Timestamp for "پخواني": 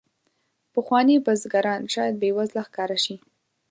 0.73-1.15